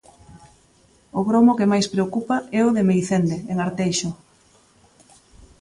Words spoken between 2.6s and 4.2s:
o de Meicende, en Arteixo.